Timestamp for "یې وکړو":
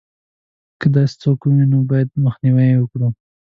2.71-3.07